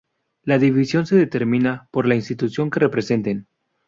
[0.41, 3.45] La división se determina por la institución que representen.